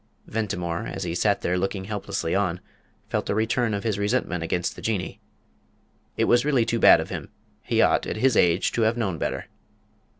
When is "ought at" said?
7.83-8.15